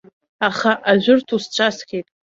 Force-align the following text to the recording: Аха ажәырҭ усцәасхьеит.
Аха 0.47 0.71
ажәырҭ 0.91 1.27
усцәасхьеит. 1.35 2.07